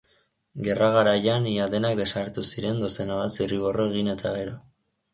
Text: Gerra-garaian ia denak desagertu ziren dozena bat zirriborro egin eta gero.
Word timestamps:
Gerra-garaian 0.67 1.45
ia 1.51 1.69
denak 1.75 1.95
desagertu 2.01 2.47
ziren 2.55 2.83
dozena 2.87 3.21
bat 3.23 3.39
zirriborro 3.39 3.89
egin 3.95 4.15
eta 4.19 4.37
gero. 4.43 4.61